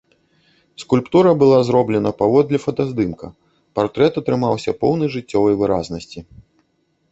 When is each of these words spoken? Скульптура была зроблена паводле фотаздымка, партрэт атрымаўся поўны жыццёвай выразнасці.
Скульптура 0.83 1.31
была 1.41 1.59
зроблена 1.67 2.11
паводле 2.21 2.57
фотаздымка, 2.65 3.27
партрэт 3.79 4.13
атрымаўся 4.25 4.71
поўны 4.83 5.05
жыццёвай 5.19 5.53
выразнасці. 5.63 6.19